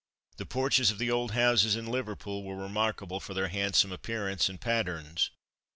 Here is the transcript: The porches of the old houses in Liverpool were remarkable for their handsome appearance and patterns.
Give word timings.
The 0.37 0.47
porches 0.47 0.89
of 0.89 0.97
the 0.97 1.11
old 1.11 1.33
houses 1.33 1.75
in 1.75 1.85
Liverpool 1.85 2.43
were 2.43 2.55
remarkable 2.55 3.19
for 3.19 3.35
their 3.35 3.49
handsome 3.49 3.91
appearance 3.91 4.49
and 4.49 4.59
patterns. 4.59 5.29